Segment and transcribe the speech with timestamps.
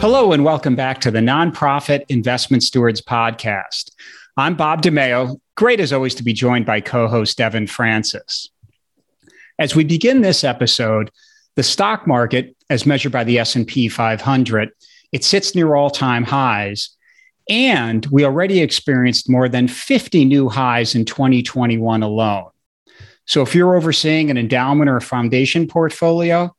[0.00, 3.92] Hello, and welcome back to the Nonprofit Investment Stewards Podcast.
[4.36, 5.40] I'm Bob DiMeo.
[5.56, 8.50] Great as always to be joined by co host Devin Francis.
[9.58, 11.10] As we begin this episode,
[11.54, 14.70] the stock market, as measured by the S&P 500,
[15.12, 16.90] it sits near all-time highs,
[17.48, 22.50] and we already experienced more than 50 new highs in 2021 alone.
[23.24, 26.55] So if you're overseeing an endowment or a foundation portfolio,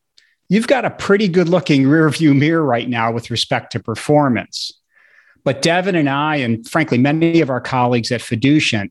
[0.48, 4.72] you've got a pretty good looking rear view mirror right now with respect to performance.
[5.44, 8.90] But Devin and I, and frankly, many of our colleagues at Fiducient,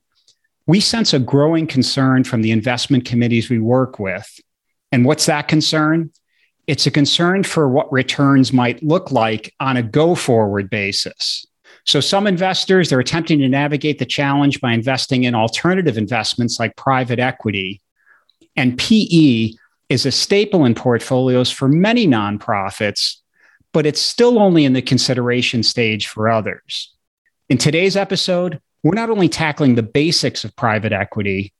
[0.65, 4.39] we sense a growing concern from the investment committees we work with.
[4.91, 6.11] And what's that concern?
[6.67, 11.45] It's a concern for what returns might look like on a go forward basis.
[11.85, 16.75] So, some investors, they're attempting to navigate the challenge by investing in alternative investments like
[16.75, 17.81] private equity.
[18.57, 19.53] And PE
[19.89, 23.15] is a staple in portfolios for many nonprofits,
[23.73, 26.93] but it's still only in the consideration stage for others.
[27.49, 31.53] In today's episode, we're not only tackling the basics of private equity,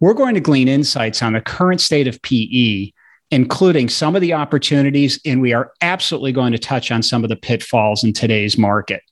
[0.00, 2.90] we're going to glean insights on the current state of PE,
[3.30, 7.30] including some of the opportunities, and we are absolutely going to touch on some of
[7.30, 9.02] the pitfalls in today's market.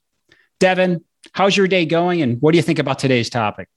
[0.60, 3.68] Devin, how's your day going, and what do you think about today's topic?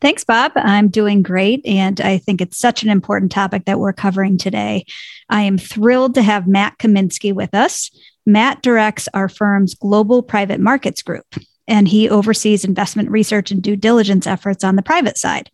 [0.00, 0.52] Thanks, Bob.
[0.54, 1.66] I'm doing great.
[1.66, 4.84] And I think it's such an important topic that we're covering today.
[5.28, 7.90] I am thrilled to have Matt Kaminsky with us.
[8.24, 11.26] Matt directs our firm's Global Private Markets Group,
[11.66, 15.50] and he oversees investment research and due diligence efforts on the private side.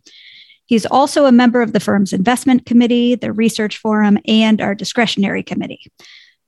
[0.66, 5.42] He's also a member of the firm's investment committee, the research forum, and our discretionary
[5.42, 5.80] committee.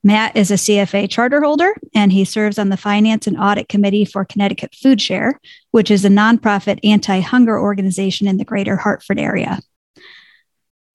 [0.03, 4.05] Matt is a CFA charter holder, and he serves on the Finance and Audit Committee
[4.05, 5.39] for Connecticut Food Share,
[5.71, 9.59] which is a nonprofit anti hunger organization in the greater Hartford area.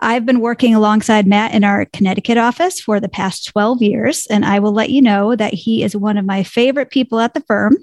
[0.00, 4.44] I've been working alongside Matt in our Connecticut office for the past 12 years, and
[4.44, 7.40] I will let you know that he is one of my favorite people at the
[7.42, 7.76] firm.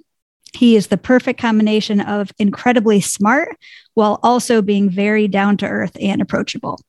[0.53, 3.55] He is the perfect combination of incredibly smart
[3.93, 6.81] while also being very down to earth and approachable.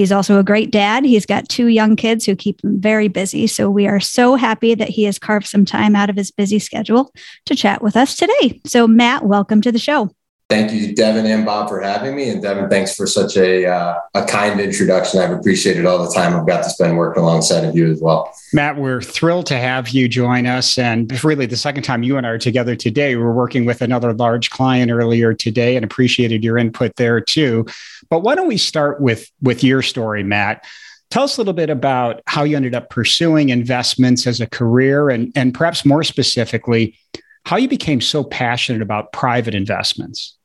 [0.00, 1.04] He's also a great dad.
[1.04, 3.46] He's got two young kids who keep him very busy.
[3.46, 6.58] So we are so happy that he has carved some time out of his busy
[6.58, 7.12] schedule
[7.44, 8.62] to chat with us today.
[8.66, 10.08] So, Matt, welcome to the show.
[10.48, 12.30] Thank you, Devin and Bob, for having me.
[12.30, 15.20] And Devin, thanks for such a uh, a kind introduction.
[15.20, 18.32] I've appreciated all the time I've got to spend working alongside of you as well.
[18.52, 20.76] Matt, we're thrilled to have you join us.
[20.76, 24.14] And really, the second time you and I are together today, we're working with another
[24.14, 27.66] large client earlier today, and appreciated your input there too.
[28.10, 30.64] But why don't we start with with your story, Matt?
[31.10, 35.08] Tell us a little bit about how you ended up pursuing investments as a career,
[35.08, 36.98] and and perhaps more specifically,
[37.46, 40.36] how you became so passionate about private investments.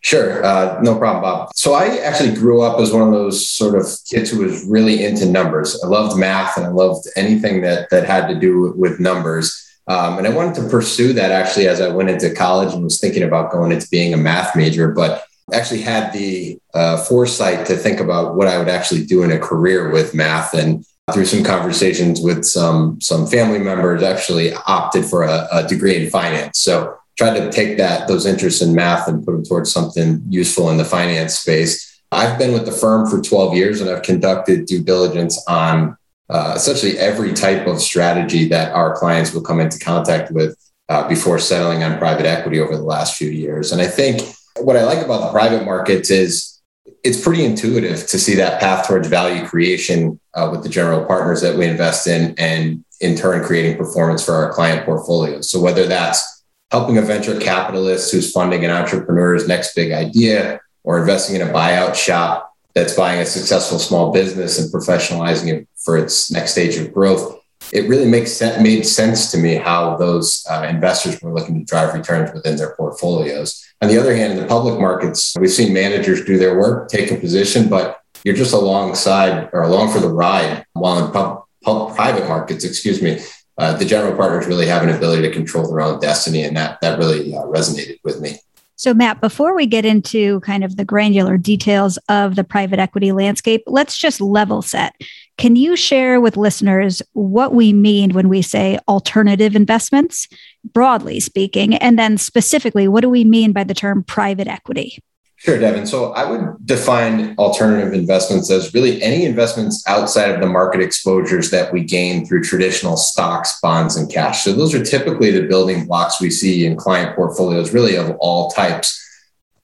[0.00, 1.50] Sure, uh, no problem, Bob.
[1.54, 5.04] So I actually grew up as one of those sort of kids who was really
[5.04, 5.78] into numbers.
[5.84, 9.60] I loved math and I loved anything that that had to do with numbers.
[9.86, 12.98] Um, and I wanted to pursue that actually as I went into college and was
[12.98, 17.76] thinking about going into being a math major, but actually had the uh, foresight to
[17.76, 20.54] think about what I would actually do in a career with math.
[20.54, 26.02] And through some conversations with some some family members, actually opted for a, a degree
[26.02, 26.58] in finance.
[26.60, 30.70] So tried to take that those interests in math and put them towards something useful
[30.70, 32.00] in the finance space.
[32.10, 35.96] I've been with the firm for 12 years and I've conducted due diligence on
[36.30, 40.56] uh, essentially every type of strategy that our clients will come into contact with
[40.88, 43.72] uh, before settling on private equity over the last few years.
[43.72, 44.22] And I think
[44.64, 46.60] what I like about the private markets is
[47.02, 51.42] it's pretty intuitive to see that path towards value creation uh, with the general partners
[51.42, 55.50] that we invest in and in turn creating performance for our client portfolios.
[55.50, 60.98] So whether that's helping a venture capitalist who's funding an entrepreneur's next big idea or
[60.98, 65.98] investing in a buyout shop that's buying a successful small business and professionalizing it for
[65.98, 67.38] its next stage of growth
[67.74, 71.64] it really makes sense, made sense to me how those uh, investors were looking to
[71.64, 73.64] drive returns within their portfolios.
[73.82, 77.10] On the other hand, in the public markets, we've seen managers do their work, take
[77.10, 80.64] a position, but you're just alongside or along for the ride.
[80.74, 83.20] While in pub, pub, private markets, excuse me,
[83.58, 86.80] uh, the general partners really have an ability to control their own destiny, and that
[86.80, 88.38] that really uh, resonated with me.
[88.76, 93.12] So, Matt, before we get into kind of the granular details of the private equity
[93.12, 94.94] landscape, let's just level set.
[95.36, 100.28] Can you share with listeners what we mean when we say alternative investments,
[100.72, 101.74] broadly speaking?
[101.74, 104.98] And then specifically, what do we mean by the term private equity?
[105.36, 105.86] Sure, Devin.
[105.86, 111.50] So I would define alternative investments as really any investments outside of the market exposures
[111.50, 114.44] that we gain through traditional stocks, bonds, and cash.
[114.44, 118.50] So those are typically the building blocks we see in client portfolios, really of all
[118.52, 118.98] types.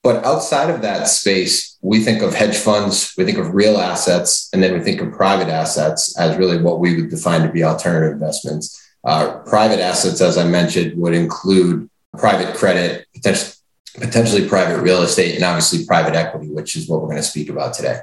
[0.02, 4.48] But outside of that space, we think of hedge funds, we think of real assets,
[4.52, 7.64] and then we think of private assets as really what we would define to be
[7.64, 8.78] alternative investments.
[9.04, 11.88] Uh, private assets, as I mentioned, would include
[12.18, 13.54] private credit, potentially
[13.98, 17.48] potentially private real estate, and obviously private equity, which is what we're going to speak
[17.48, 18.00] about today.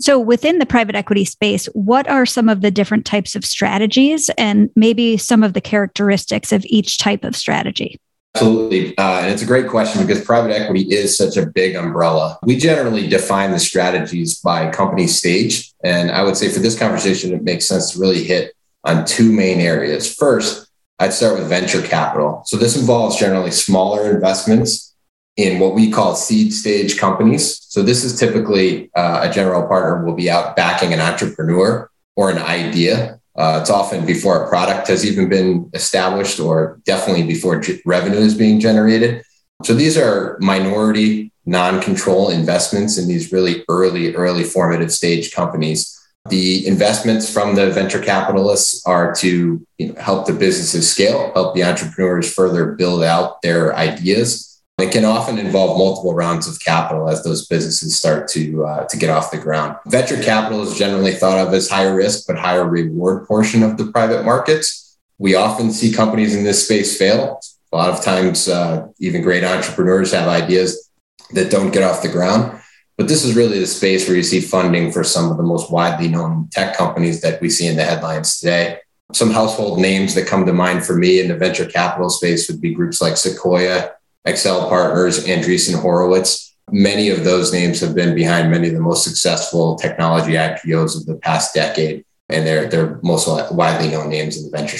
[0.00, 4.30] So, within the private equity space, what are some of the different types of strategies
[4.38, 8.00] and maybe some of the characteristics of each type of strategy?
[8.34, 8.96] Absolutely.
[8.96, 12.38] Uh, and it's a great question because private equity is such a big umbrella.
[12.44, 15.72] We generally define the strategies by company stage.
[15.82, 18.54] And I would say for this conversation, it makes sense to really hit
[18.84, 20.14] on two main areas.
[20.14, 22.42] First, I'd start with venture capital.
[22.46, 24.90] So, this involves generally smaller investments
[25.36, 27.64] in what we call seed stage companies.
[27.68, 32.30] So this is typically uh, a general partner will be out backing an entrepreneur or
[32.30, 33.19] an idea.
[33.36, 38.34] Uh, it's often before a product has even been established or definitely before revenue is
[38.34, 39.22] being generated.
[39.64, 45.96] So these are minority non-control investments in these really early, early formative stage companies.
[46.28, 51.54] The investments from the venture capitalists are to you know, help the businesses scale, help
[51.54, 54.49] the entrepreneurs further build out their ideas,
[54.82, 58.96] it can often involve multiple rounds of capital as those businesses start to uh, to
[58.96, 59.76] get off the ground.
[59.86, 63.86] Venture capital is generally thought of as higher risk but higher reward portion of the
[63.86, 64.98] private markets.
[65.18, 67.40] We often see companies in this space fail.
[67.72, 70.90] A lot of times, uh, even great entrepreneurs have ideas
[71.32, 72.60] that don't get off the ground.
[72.96, 75.70] But this is really the space where you see funding for some of the most
[75.70, 78.80] widely known tech companies that we see in the headlines today.
[79.12, 82.60] Some household names that come to mind for me in the venture capital space would
[82.60, 83.92] be groups like Sequoia,
[84.26, 86.54] Accel Partners, Andreessen Horowitz.
[86.70, 91.06] Many of those names have been behind many of the most successful technology IPOs of
[91.06, 94.78] the past decade, and they're they're most widely known names in the venture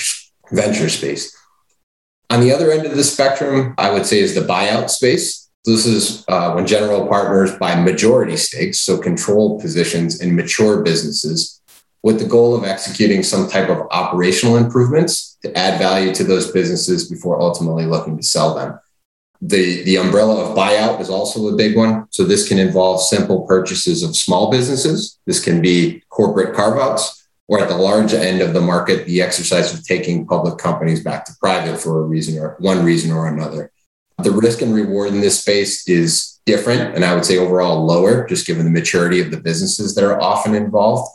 [0.52, 1.36] venture space.
[2.28, 5.50] On the other end of the spectrum, I would say is the buyout space.
[5.64, 11.60] This is uh, when general partners buy majority stakes, so control positions in mature businesses,
[12.02, 16.52] with the goal of executing some type of operational improvements to add value to those
[16.52, 18.78] businesses before ultimately looking to sell them.
[19.42, 22.06] The, the umbrella of buyout is also a big one.
[22.10, 25.18] So this can involve simple purchases of small businesses.
[25.26, 29.22] This can be corporate carve outs, or at the large end of the market, the
[29.22, 33.28] exercise of taking public companies back to private for a reason or one reason or
[33.28, 33.72] another.
[34.22, 38.26] The risk and reward in this space is different, and I would say overall lower,
[38.26, 41.10] just given the maturity of the businesses that are often involved.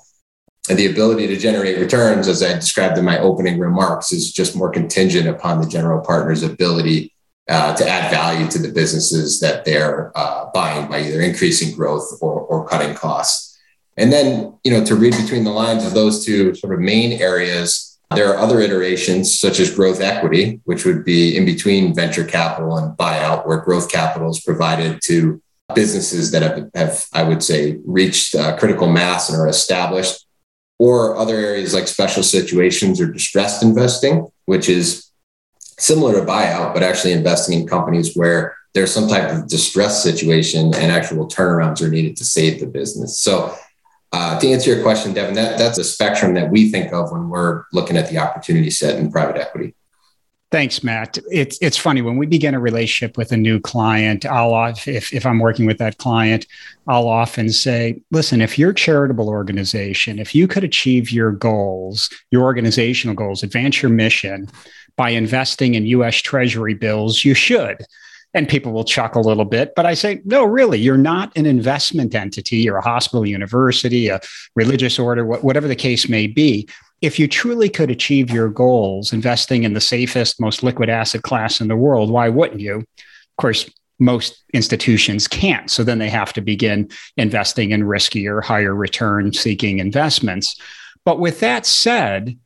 [0.68, 4.56] And the ability to generate returns, as I described in my opening remarks, is just
[4.56, 7.15] more contingent upon the general partner's ability
[7.50, 12.18] uh, to add value to the businesses that they're uh, buying by either increasing growth
[12.22, 13.58] or, or cutting costs.
[13.98, 17.22] And then, you know, to read between the lines of those two sort of main
[17.22, 22.26] areas, there are other iterations such as growth equity, which would be in between venture
[22.26, 25.42] capital and buyout, where growth capital is provided to
[25.74, 30.26] businesses that have, have I would say, reached uh, critical mass and are established,
[30.78, 35.05] or other areas like special situations or distressed investing, which is
[35.78, 40.74] similar to buyout, but actually investing in companies where there's some type of distress situation
[40.76, 43.20] and actual turnarounds are needed to save the business.
[43.20, 43.56] So,
[44.12, 47.30] uh, to answer your question, Devin, that, that's a spectrum that we think of when
[47.30, 49.76] we're looking at the opportunity set in private equity.
[50.52, 51.18] Thanks, Matt.
[51.32, 54.26] It's it's funny when we begin a relationship with a new client.
[54.26, 56.46] I'll if if I'm working with that client,
[56.88, 62.44] I'll often say, "Listen, if your charitable organization, if you could achieve your goals, your
[62.44, 64.48] organizational goals, advance your mission,
[64.98, 67.86] by investing in US Treasury bills, you should.
[68.34, 71.46] And people will chuckle a little bit, but I say, no, really, you're not an
[71.46, 72.58] investment entity.
[72.58, 74.20] You're a hospital, university, a
[74.56, 76.68] religious order, whatever the case may be.
[77.02, 81.62] If you truly could achieve your goals, investing in the safest, most liquid asset class
[81.62, 82.80] in the world, why wouldn't you?
[82.80, 85.72] Of course, most institutions can't.
[85.72, 90.60] So then they have to begin investing in riskier, higher return seeking investments.
[91.06, 92.38] But with that said,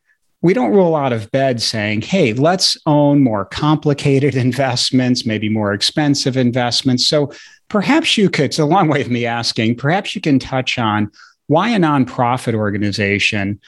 [0.41, 5.73] we don't roll out of bed saying, hey, let's own more complicated investments, maybe more
[5.73, 7.05] expensive investments.
[7.05, 7.31] So
[7.67, 11.11] perhaps you could, it's a long way of me asking, perhaps you can touch on
[11.47, 13.59] why a nonprofit organization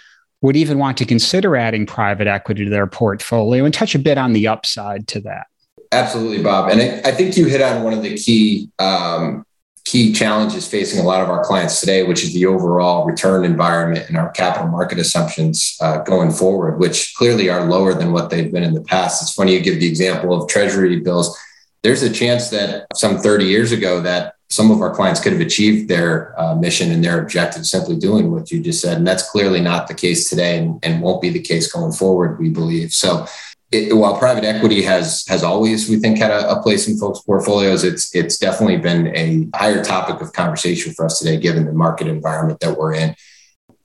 [0.41, 4.17] would even want to consider adding private equity to their portfolio and touch a bit
[4.17, 5.47] on the upside to that.
[5.91, 6.69] Absolutely, Bob.
[6.71, 9.45] And I, I think you hit on one of the key um,
[9.85, 14.07] key challenges facing a lot of our clients today, which is the overall return environment
[14.07, 18.51] and our capital market assumptions uh, going forward, which clearly are lower than what they've
[18.51, 19.21] been in the past.
[19.21, 21.37] It's funny you give the example of treasury bills.
[21.83, 25.41] There's a chance that some 30 years ago that some of our clients could have
[25.41, 28.97] achieved their uh, mission and their objective simply doing what you just said.
[28.97, 32.37] And that's clearly not the case today and, and won't be the case going forward,
[32.37, 32.91] we believe.
[32.91, 33.25] So
[33.71, 37.21] it, while private equity has has always, we think, had a, a, place in folks'
[37.21, 41.73] portfolios, it's it's definitely been a higher topic of conversation for us today, given the
[41.73, 43.15] market environment that we're in.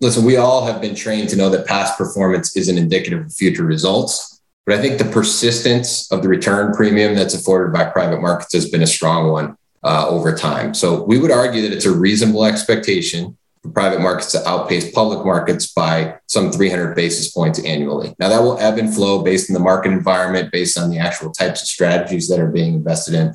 [0.01, 3.65] Listen, we all have been trained to know that past performance isn't indicative of future
[3.65, 8.53] results, but I think the persistence of the return premium that's afforded by private markets
[8.53, 10.75] has been a strong one uh, over time.
[10.75, 13.39] So we would argue that it's a reasonable expectation
[13.73, 18.15] private markets to outpace public markets by some 300 basis points annually.
[18.19, 21.31] Now, that will ebb and flow based on the market environment, based on the actual
[21.31, 23.35] types of strategies that are being invested in.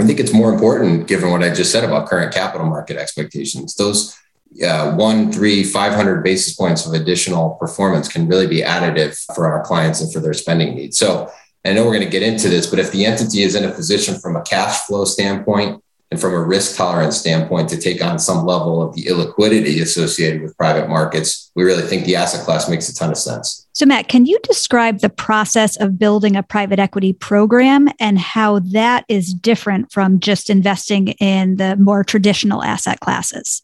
[0.00, 3.74] I think it's more important, given what I just said about current capital market expectations.
[3.74, 4.16] Those
[4.64, 9.62] uh, one, three, 500 basis points of additional performance can really be additive for our
[9.64, 10.98] clients and for their spending needs.
[10.98, 11.30] So
[11.64, 13.72] I know we're going to get into this, but if the entity is in a
[13.72, 18.18] position from a cash flow standpoint and from a risk tolerance standpoint to take on
[18.18, 22.68] some level of the illiquidity associated with private markets, we really think the asset class
[22.68, 23.66] makes a ton of sense.
[23.72, 28.60] So, Matt, can you describe the process of building a private equity program and how
[28.60, 33.62] that is different from just investing in the more traditional asset classes?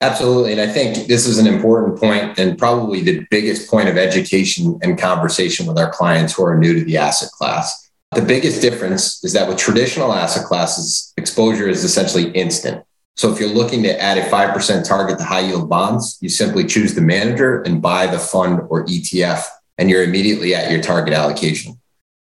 [0.00, 0.52] Absolutely.
[0.52, 4.78] And I think this is an important point and probably the biggest point of education
[4.82, 7.83] and conversation with our clients who are new to the asset class
[8.14, 12.84] the biggest difference is that with traditional asset classes, exposure is essentially instant.
[13.16, 16.64] So if you're looking to add a 5% target to high yield bonds, you simply
[16.64, 19.44] choose the manager and buy the fund or ETF,
[19.78, 21.80] and you're immediately at your target allocation.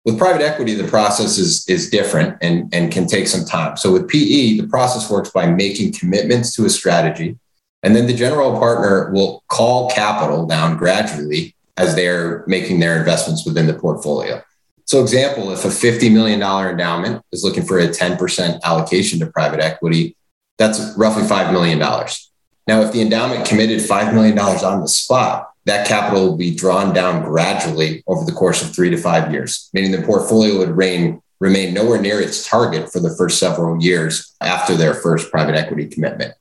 [0.04, 3.76] With private equity, the process is, is different and, and can take some time.
[3.76, 7.38] So with PE, the process works by making commitments to a strategy,
[7.82, 13.46] and then the general partner will call capital down gradually as they're making their investments
[13.46, 14.42] within the portfolio.
[14.86, 19.58] So, example, if a $50 million endowment is looking for a 10% allocation to private
[19.58, 20.16] equity,
[20.58, 21.80] that's roughly $5 million.
[21.80, 26.94] Now, if the endowment committed $5 million on the spot, that capital will be drawn
[26.94, 31.20] down gradually over the course of three to five years, meaning the portfolio would remain,
[31.40, 35.88] remain nowhere near its target for the first several years after their first private equity
[35.88, 36.32] commitment.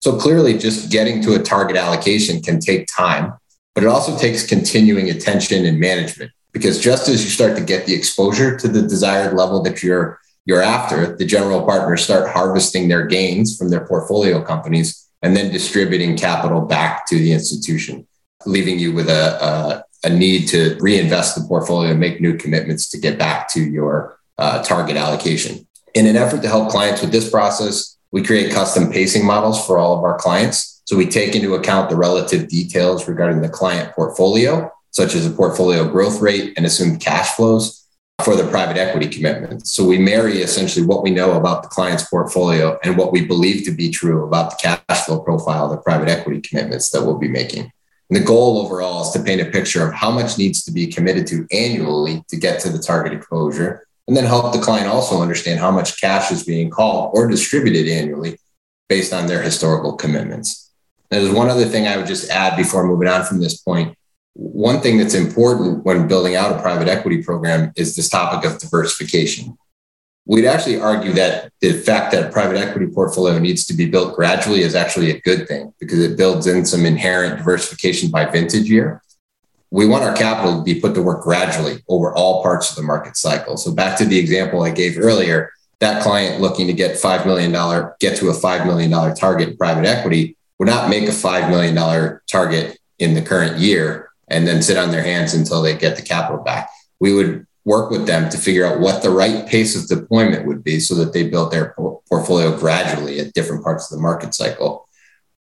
[0.00, 3.32] So clearly, just getting to a target allocation can take time,
[3.74, 7.86] but it also takes continuing attention and management because just as you start to get
[7.86, 12.88] the exposure to the desired level that you're you're after, the general partners start harvesting
[12.88, 18.06] their gains from their portfolio companies and then distributing capital back to the institution,
[18.46, 22.88] leaving you with a, a, a need to reinvest the portfolio and make new commitments
[22.88, 25.66] to get back to your uh, target allocation.
[25.94, 29.76] In an effort to help clients with this process, we create custom pacing models for
[29.76, 30.80] all of our clients.
[30.86, 35.30] So we take into account the relative details regarding the client portfolio such as a
[35.30, 37.86] portfolio growth rate and assumed cash flows
[38.24, 39.70] for the private equity commitments.
[39.70, 43.64] So we marry essentially what we know about the client's portfolio and what we believe
[43.64, 47.18] to be true about the cash flow profile of the private equity commitments that we'll
[47.18, 47.70] be making.
[48.10, 50.86] And the goal overall is to paint a picture of how much needs to be
[50.86, 55.20] committed to annually to get to the target exposure, and then help the client also
[55.20, 58.38] understand how much cash is being called or distributed annually
[58.88, 60.72] based on their historical commitments.
[61.10, 63.96] There's one other thing I would just add before moving on from this point
[64.38, 68.60] one thing that's important when building out a private equity program is this topic of
[68.60, 69.58] diversification.
[70.26, 74.14] We'd actually argue that the fact that a private equity portfolio needs to be built
[74.14, 78.70] gradually is actually a good thing because it builds in some inherent diversification by vintage
[78.70, 79.02] year.
[79.72, 82.82] We want our capital to be put to work gradually over all parts of the
[82.82, 83.56] market cycle.
[83.56, 87.50] So back to the example I gave earlier, that client looking to get $5 million,
[87.98, 92.20] get to a $5 million target in private equity would not make a $5 million
[92.30, 96.02] target in the current year and then sit on their hands until they get the
[96.02, 96.70] capital back.
[97.00, 100.64] We would work with them to figure out what the right pace of deployment would
[100.64, 101.74] be so that they built their
[102.08, 104.88] portfolio gradually at different parts of the market cycle.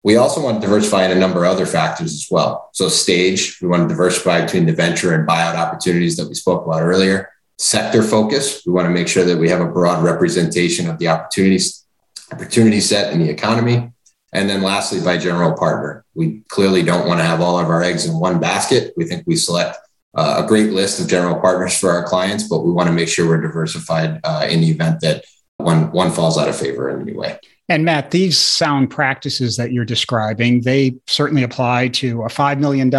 [0.03, 2.69] We also want to diversify in a number of other factors as well.
[2.73, 6.65] So, stage, we want to diversify between the venture and buyout opportunities that we spoke
[6.65, 7.29] about earlier.
[7.57, 11.07] Sector focus, we want to make sure that we have a broad representation of the
[11.07, 11.85] opportunities,
[12.31, 13.91] opportunity set in the economy.
[14.33, 16.05] And then lastly, by general partner.
[16.15, 18.93] We clearly don't want to have all of our eggs in one basket.
[18.95, 19.77] We think we select
[20.15, 23.07] uh, a great list of general partners for our clients, but we want to make
[23.07, 25.25] sure we're diversified uh, in the event that
[25.57, 27.37] one, one falls out of favor in any way.
[27.69, 32.91] And Matt, these sound practices that you're describing, they certainly apply to a $5 million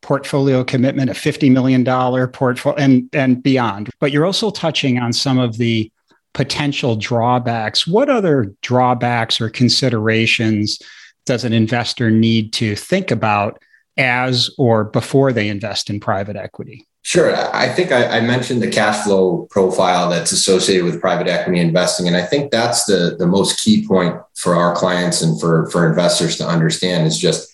[0.00, 1.84] portfolio commitment, a $50 million
[2.28, 3.90] portfolio, and, and beyond.
[4.00, 5.92] But you're also touching on some of the
[6.36, 10.78] potential drawbacks, what other drawbacks or considerations
[11.24, 13.58] does an investor need to think about
[13.96, 16.86] as or before they invest in private equity?
[17.00, 17.34] Sure.
[17.54, 22.06] I think I, I, mentioned the cash flow profile that's associated with private equity investing.
[22.06, 25.88] And I think that's the, the most key point for our clients and for, for
[25.88, 27.48] investors to understand is just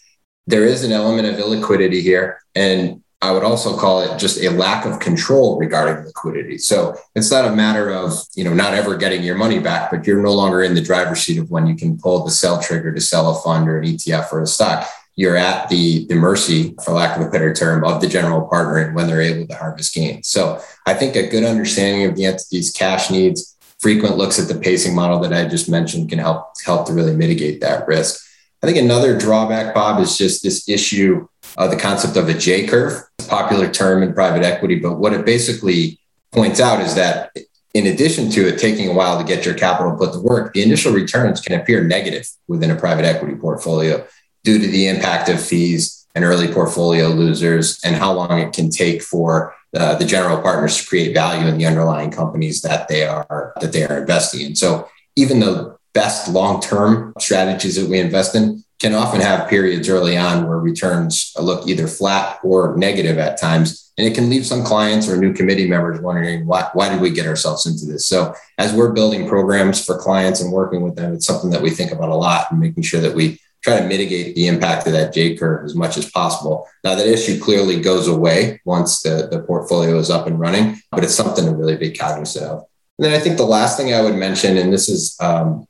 [0.48, 2.40] there is an element of illiquidity here.
[2.56, 6.58] And I would also call it just a lack of control regarding liquidity.
[6.58, 10.06] So it's not a matter of, you know, not ever getting your money back, but
[10.06, 12.92] you're no longer in the driver's seat of when you can pull the sell trigger
[12.92, 16.74] to sell a fund or an ETF or a stock you're at the, the mercy,
[16.84, 19.54] for lack of a better term, of the general partner and when they're able to
[19.54, 20.28] harvest gains.
[20.28, 24.58] So I think a good understanding of the entity's cash needs, frequent looks at the
[24.58, 28.24] pacing model that I just mentioned can help help to really mitigate that risk.
[28.62, 32.66] I think another drawback, Bob, is just this issue of the concept of a J
[32.66, 34.78] curve, popular term in private equity.
[34.78, 36.00] But what it basically
[36.32, 37.34] points out is that
[37.74, 40.62] in addition to it taking a while to get your capital put to work, the
[40.62, 44.06] initial returns can appear negative within a private equity portfolio
[44.44, 48.68] due to the impact of fees and early portfolio losers and how long it can
[48.68, 53.06] take for uh, the general partners to create value in the underlying companies that they
[53.06, 54.54] are that they are investing in.
[54.54, 60.16] So even the best long-term strategies that we invest in can often have periods early
[60.16, 63.92] on where returns look either flat or negative at times.
[63.96, 67.10] And it can leave some clients or new committee members wondering why, why did we
[67.12, 68.06] get ourselves into this?
[68.06, 71.70] So as we're building programs for clients and working with them, it's something that we
[71.70, 74.94] think about a lot and making sure that we try to mitigate the impact of
[74.94, 76.66] that J curve as much as possible.
[76.82, 81.04] Now, that issue clearly goes away once the, the portfolio is up and running, but
[81.04, 82.64] it's something to really be cognizant of.
[82.98, 85.68] And then I think the last thing I would mention, and this is um,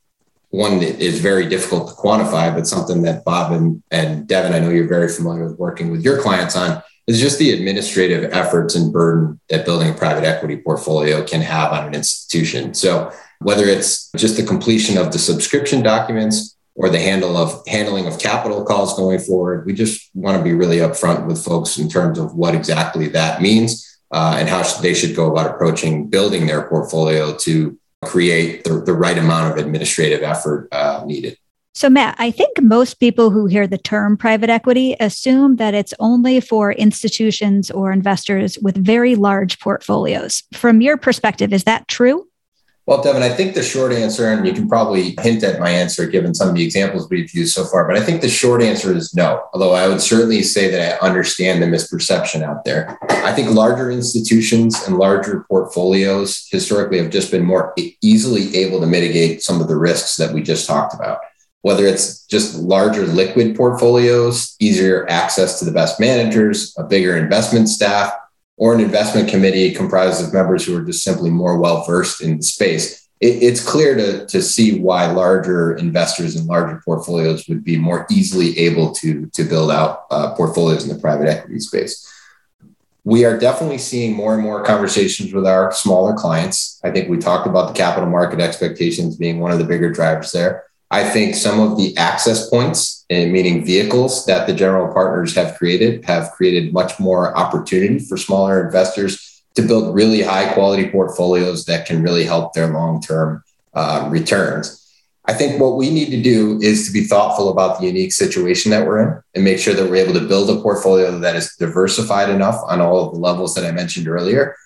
[0.53, 4.59] one that is very difficult to quantify, but something that Bob and, and Devin, I
[4.59, 8.75] know you're very familiar with working with your clients on, is just the administrative efforts
[8.75, 12.75] and burden that building a private equity portfolio can have on an institution.
[12.75, 18.07] So whether it's just the completion of the subscription documents or the handle of handling
[18.07, 19.67] of capital calls going forward.
[19.67, 23.43] We just want to be really upfront with folks in terms of what exactly that
[23.43, 28.81] means uh, and how they should go about approaching building their portfolio to create the,
[28.81, 31.37] the right amount of administrative effort uh, needed.
[31.75, 35.95] So, Matt, I think most people who hear the term private equity assume that it's
[35.99, 40.43] only for institutions or investors with very large portfolios.
[40.53, 42.29] From your perspective, is that true?
[42.85, 46.05] Well, Devin, I think the short answer, and you can probably hint at my answer
[46.05, 48.93] given some of the examples we've used so far, but I think the short answer
[48.93, 49.45] is no.
[49.55, 52.99] Although I would certainly say that I understand the misperception out there.
[53.09, 58.87] I think larger institutions and larger portfolios historically have just been more easily able to
[58.87, 61.21] mitigate some of the risks that we just talked about.
[61.61, 67.69] Whether it's just larger liquid portfolios, easier access to the best managers, a bigger investment
[67.69, 68.13] staff,
[68.57, 72.37] or an investment committee comprised of members who are just simply more well versed in
[72.37, 77.65] the space, it, it's clear to, to see why larger investors and larger portfolios would
[77.65, 82.09] be more easily able to, to build out uh, portfolios in the private equity space.
[83.05, 86.81] We are definitely seeing more and more conversations with our smaller clients.
[86.85, 90.31] I think we talked about the capital market expectations being one of the bigger drivers
[90.31, 90.67] there.
[90.93, 95.57] I think some of the access points, eh, meaning vehicles that the general partners have
[95.57, 101.65] created, have created much more opportunity for smaller investors to build really high quality portfolios
[101.65, 104.79] that can really help their long term uh, returns.
[105.25, 108.71] I think what we need to do is to be thoughtful about the unique situation
[108.73, 111.55] that we're in and make sure that we're able to build a portfolio that is
[111.59, 114.57] diversified enough on all of the levels that I mentioned earlier.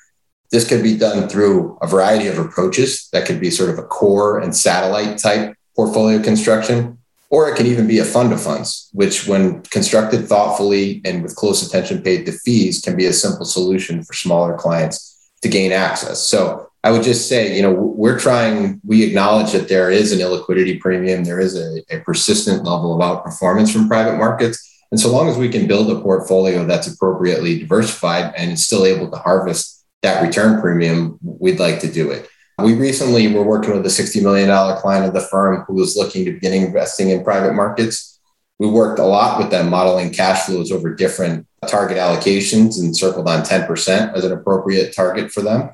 [0.50, 3.84] This could be done through a variety of approaches that could be sort of a
[3.84, 8.88] core and satellite type portfolio construction, or it can even be a fund of funds,
[8.92, 13.44] which, when constructed thoughtfully and with close attention paid to fees, can be a simple
[13.44, 16.26] solution for smaller clients to gain access.
[16.26, 20.20] So I would just say, you know, we're trying, we acknowledge that there is an
[20.20, 24.62] illiquidity premium, there is a, a persistent level of outperformance from private markets.
[24.92, 29.10] And so long as we can build a portfolio that's appropriately diversified and still able
[29.10, 32.30] to harvest that return premium, we'd like to do it.
[32.62, 36.24] We recently were working with a $60 million client of the firm who was looking
[36.24, 38.18] to begin investing in private markets.
[38.58, 43.28] We worked a lot with them modeling cash flows over different target allocations and circled
[43.28, 45.70] on 10% as an appropriate target for them.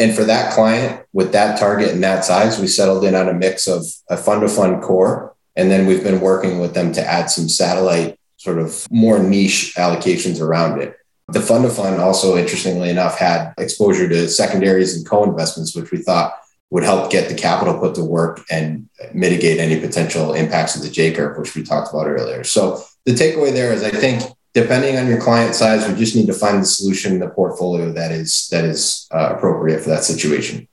[0.00, 3.32] And for that client with that target and that size, we settled in on a
[3.32, 5.36] mix of a fund to fund core.
[5.54, 9.74] And then we've been working with them to add some satellite sort of more niche
[9.76, 10.96] allocations around it.
[11.28, 15.90] The fund of fund also, interestingly enough, had exposure to secondaries and co investments, which
[15.90, 16.38] we thought
[16.70, 20.90] would help get the capital put to work and mitigate any potential impacts of the
[20.90, 22.44] J curve, which we talked about earlier.
[22.44, 24.22] So the takeaway there is I think
[24.54, 27.92] depending on your client size, we just need to find the solution in the portfolio
[27.92, 30.66] that is that is uh, appropriate for that situation.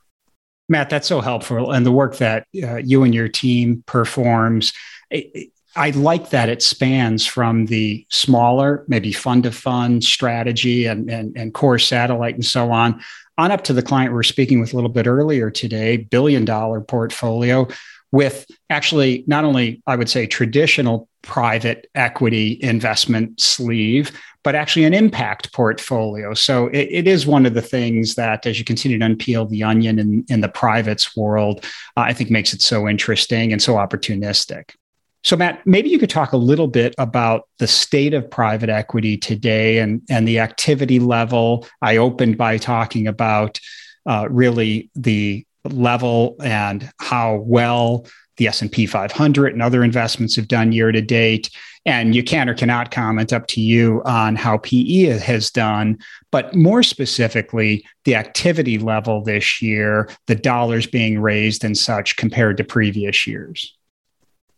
[0.69, 1.71] Matt, that's so helpful.
[1.71, 4.71] And the work that uh, you and your team performs,
[5.09, 11.09] it, I like that it spans from the smaller, maybe fund to fund strategy and,
[11.09, 13.01] and, and core satellite and so on,
[13.37, 16.45] on up to the client we we're speaking with a little bit earlier today, billion
[16.45, 17.67] dollar portfolio
[18.11, 24.11] with actually not only, I would say, traditional private equity investment sleeve,
[24.43, 26.35] but actually an impact portfolio.
[26.35, 29.63] So it, it is one of the things that, as you continue to unpeel the
[29.63, 31.65] onion in, in the privates world,
[31.97, 34.75] uh, I think makes it so interesting and so opportunistic.
[35.23, 39.17] So, Matt, maybe you could talk a little bit about the state of private equity
[39.17, 41.65] today and, and the activity level.
[41.81, 43.59] I opened by talking about
[44.05, 48.05] uh, really the level and how well
[48.35, 51.49] the S&P 500 and other investments have done year to date.
[51.85, 55.99] And you can or cannot comment up to you on how PE has done,
[56.31, 62.57] but more specifically, the activity level this year, the dollars being raised and such compared
[62.57, 63.73] to previous years.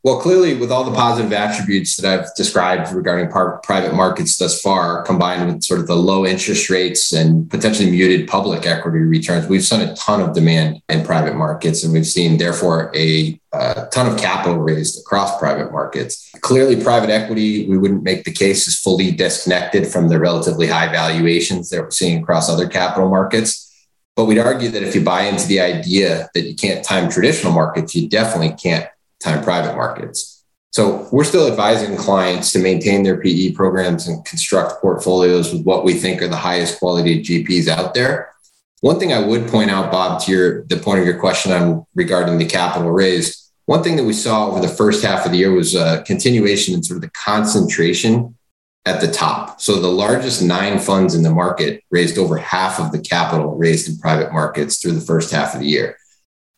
[0.06, 4.62] Well, clearly, with all the positive attributes that I've described regarding par- private markets thus
[4.62, 9.48] far, combined with sort of the low interest rates and potentially muted public equity returns,
[9.48, 13.88] we've seen a ton of demand in private markets, and we've seen, therefore, a, a
[13.92, 16.30] ton of capital raised across private markets.
[16.42, 20.92] Clearly, private equity, we wouldn't make the case is fully disconnected from the relatively high
[20.92, 23.88] valuations that we're seeing across other capital markets.
[24.16, 27.54] But we'd argue that if you buy into the idea that you can't time traditional
[27.54, 28.88] markets, you definitely can't
[29.22, 30.44] time private markets.
[30.72, 35.86] So we're still advising clients to maintain their PE programs and construct portfolios with what
[35.86, 38.34] we think are the highest quality GPs out there.
[38.82, 41.86] One thing I would point out, Bob, to your the point of your question on
[41.96, 43.52] regarding the capital raised.
[43.68, 46.74] One thing that we saw over the first half of the year was a continuation
[46.74, 48.36] in sort of the concentration
[48.86, 49.60] at the top.
[49.60, 53.90] So the largest nine funds in the market raised over half of the capital raised
[53.90, 55.98] in private markets through the first half of the year.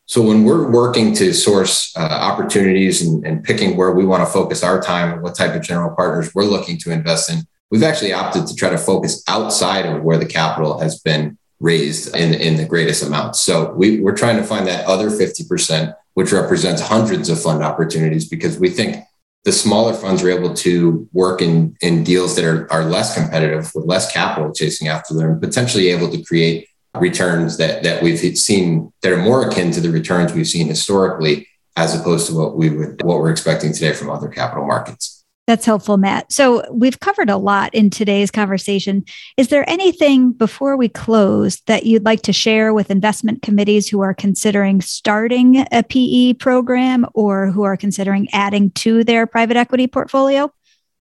[0.07, 4.31] So when we're working to source uh, opportunities and, and, picking where we want to
[4.31, 7.39] focus our time and what type of general partners we're looking to invest in,
[7.71, 12.15] we've actually opted to try to focus outside of where the capital has been raised
[12.15, 13.41] in, in the greatest amounts.
[13.41, 18.29] So we, we're trying to find that other 50%, which represents hundreds of fund opportunities
[18.29, 19.03] because we think
[19.43, 23.71] the smaller funds are able to work in, in deals that are, are less competitive
[23.75, 28.37] with less capital chasing after them and potentially able to create returns that that we've
[28.37, 32.57] seen that are more akin to the returns we've seen historically as opposed to what
[32.57, 35.17] we would what we're expecting today from other capital markets.
[35.47, 36.33] That's helpful, Matt.
[36.33, 39.05] So we've covered a lot in today's conversation.
[39.37, 44.01] Is there anything before we close that you'd like to share with investment committees who
[44.01, 49.87] are considering starting a PE program or who are considering adding to their private equity
[49.87, 50.51] portfolio?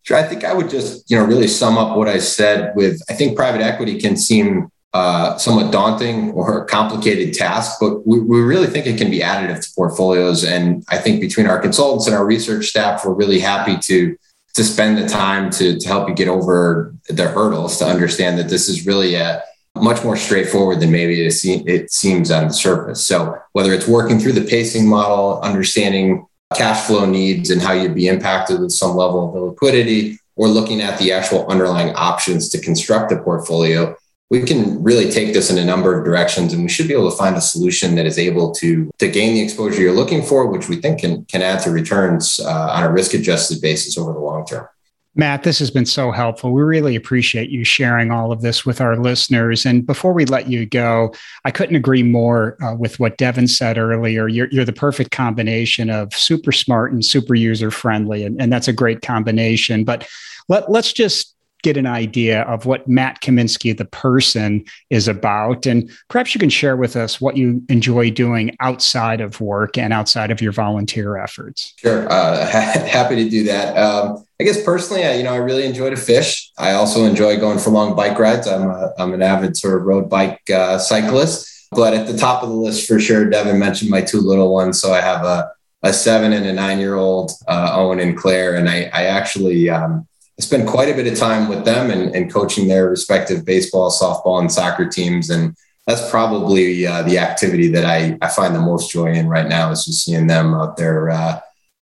[0.01, 0.17] Sure.
[0.17, 3.13] I think I would just, you know, really sum up what I said with I
[3.13, 8.67] think private equity can seem uh, somewhat daunting or complicated task, but we, we, really
[8.67, 10.43] think it can be additive to portfolios.
[10.43, 14.17] And I think between our consultants and our research staff, we're really happy to
[14.53, 18.49] to spend the time to, to help you get over the hurdles to understand that
[18.49, 19.41] this is really a
[19.75, 23.05] much more straightforward than maybe it, se- it seems on the surface.
[23.05, 27.95] So whether it's working through the pacing model, understanding cash flow needs and how you'd
[27.95, 32.59] be impacted with some level of liquidity, or looking at the actual underlying options to
[32.59, 33.95] construct a portfolio,
[34.31, 37.11] we can really take this in a number of directions and we should be able
[37.11, 40.47] to find a solution that is able to to gain the exposure you're looking for
[40.47, 44.11] which we think can can add to returns uh, on a risk adjusted basis over
[44.13, 44.65] the long term
[45.13, 46.53] Matt, this has been so helpful.
[46.53, 49.65] We really appreciate you sharing all of this with our listeners.
[49.65, 51.13] And before we let you go,
[51.43, 54.29] I couldn't agree more uh, with what Devin said earlier.
[54.29, 58.23] You're, you're the perfect combination of super smart and super user friendly.
[58.23, 59.83] And, and that's a great combination.
[59.83, 60.07] But
[60.47, 65.65] let, let's just get an idea of what Matt Kaminsky, the person, is about.
[65.65, 69.93] And perhaps you can share with us what you enjoy doing outside of work and
[69.93, 71.73] outside of your volunteer efforts.
[71.77, 72.11] Sure.
[72.11, 73.77] Uh, happy to do that.
[73.77, 76.51] Um, I guess personally, I, you know, I really enjoy to fish.
[76.57, 78.47] I also enjoy going for long bike rides.
[78.47, 81.47] I'm, a, I'm an avid sort of road bike uh, cyclist.
[81.71, 84.81] But at the top of the list for sure, Devin mentioned my two little ones.
[84.81, 85.51] So I have a,
[85.83, 88.55] a seven and a nine year old, uh, Owen and Claire.
[88.55, 90.07] And I, I actually, um,
[90.39, 93.91] I spend quite a bit of time with them and, and coaching their respective baseball,
[93.91, 95.29] softball, and soccer teams.
[95.29, 95.55] And
[95.87, 99.71] that's probably uh, the activity that I, I find the most joy in right now
[99.71, 101.39] is just seeing them out there uh,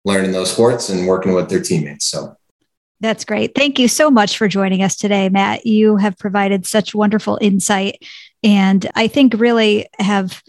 [0.05, 2.05] learning those sports and working with their teammates.
[2.05, 2.35] So
[2.99, 3.53] that's great.
[3.53, 5.65] Thank you so much for joining us today, Matt.
[5.65, 8.03] You have provided such wonderful insight
[8.43, 10.41] and I think really have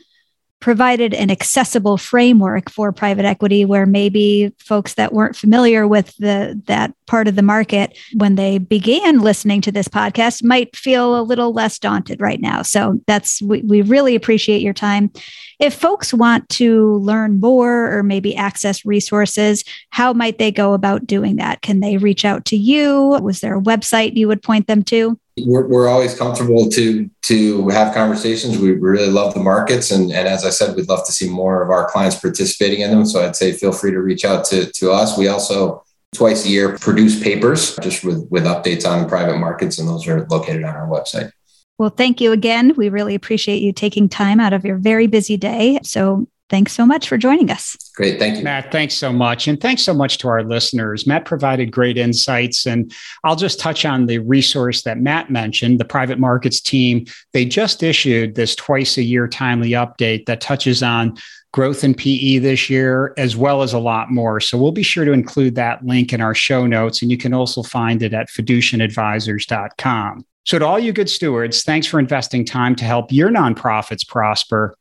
[0.60, 6.60] provided an accessible framework for private equity where maybe folks that weren't familiar with the
[6.66, 11.22] that part of the market when they began listening to this podcast might feel a
[11.22, 12.62] little less daunted right now.
[12.62, 15.12] So that's we, we really appreciate your time.
[15.60, 21.06] If folks want to learn more or maybe access resources how might they go about
[21.06, 21.62] doing that?
[21.62, 23.18] Can they reach out to you?
[23.20, 27.68] Was there a website you would point them to we're, we're always comfortable to to
[27.68, 28.58] have conversations.
[28.58, 31.62] We really love the markets, and, and as I said, we'd love to see more
[31.62, 33.04] of our clients participating in them.
[33.04, 35.18] So I'd say feel free to reach out to to us.
[35.18, 39.88] We also twice a year produce papers just with with updates on private markets, and
[39.88, 41.32] those are located on our website.
[41.78, 42.74] Well, thank you again.
[42.76, 45.78] We really appreciate you taking time out of your very busy day.
[45.84, 47.76] So thanks so much for joining us.
[47.94, 48.18] Great.
[48.18, 48.44] Thank you.
[48.44, 49.48] Matt, thanks so much.
[49.48, 51.06] And thanks so much to our listeners.
[51.06, 52.66] Matt provided great insights.
[52.66, 52.92] And
[53.24, 57.06] I'll just touch on the resource that Matt mentioned, the private markets team.
[57.32, 61.16] They just issued this twice a year timely update that touches on
[61.52, 64.40] growth in PE this year, as well as a lot more.
[64.40, 67.02] So we'll be sure to include that link in our show notes.
[67.02, 70.26] And you can also find it at fiducientadvisors.com.
[70.44, 74.77] So, to all you good stewards, thanks for investing time to help your nonprofits prosper.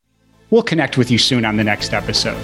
[0.50, 2.42] We'll connect with you soon on the next episode.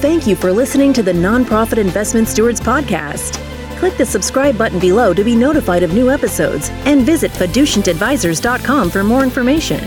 [0.00, 3.42] Thank you for listening to the Nonprofit Investment Stewards Podcast.
[3.78, 9.02] Click the subscribe button below to be notified of new episodes and visit fiducientadvisors.com for
[9.02, 9.80] more information.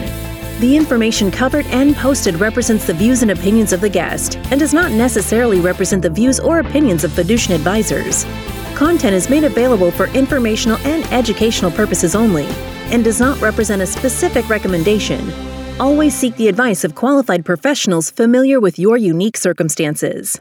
[0.60, 4.73] The information covered and posted represents the views and opinions of the guest and does
[4.73, 8.25] not necessarily represent the views or opinions of Fiducient Advisors.
[8.75, 12.45] Content is made available for informational and educational purposes only
[12.91, 15.19] and does not represent a specific recommendation
[15.80, 20.38] Always seek the advice of qualified professionals familiar with your unique circumstances.